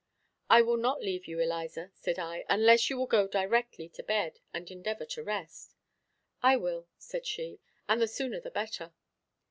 "I 0.49 0.63
will 0.63 0.77
not 0.77 1.03
leave 1.03 1.27
you, 1.27 1.39
Eliza," 1.39 1.91
said 1.93 2.17
I, 2.17 2.43
"unless 2.49 2.89
you 2.89 2.97
will 2.97 3.05
go 3.05 3.27
directly 3.27 3.87
to 3.89 4.01
bed, 4.01 4.39
and 4.51 4.67
endeavor 4.71 5.05
to 5.05 5.23
rest." 5.23 5.75
"I 6.41 6.55
will," 6.57 6.87
said 6.97 7.23
she, 7.27 7.59
"and 7.87 8.01
the 8.01 8.07
sooner 8.07 8.39
the 8.39 8.49
better." 8.49 8.95